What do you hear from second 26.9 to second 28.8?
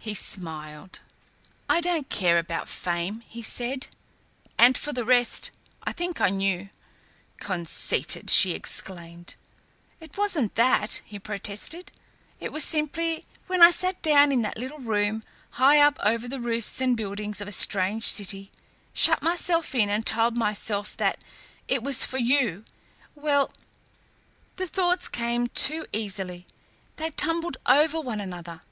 They tumbled over one another.